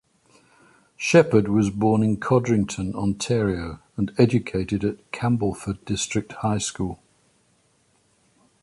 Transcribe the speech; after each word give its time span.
Sheppard 0.97 1.47
was 1.47 1.69
born 1.69 2.01
in 2.01 2.17
Codrington, 2.19 2.95
Ontario, 2.95 3.79
and 3.97 4.11
educated 4.17 4.83
at 4.83 5.11
Campbellford 5.11 5.85
District 5.85 6.31
High 6.33 6.57
School. 6.57 6.97